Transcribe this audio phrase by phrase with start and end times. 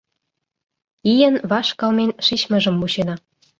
[1.11, 3.15] Ийын ваш кылмен шичмыжым вучена.